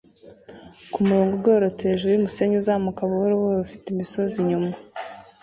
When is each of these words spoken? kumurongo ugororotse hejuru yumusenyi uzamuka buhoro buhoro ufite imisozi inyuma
kumurongo 0.91 1.33
ugororotse 1.35 1.83
hejuru 1.89 2.11
yumusenyi 2.13 2.55
uzamuka 2.61 3.01
buhoro 3.09 3.33
buhoro 3.41 3.61
ufite 3.67 3.85
imisozi 3.89 4.35
inyuma 4.41 4.73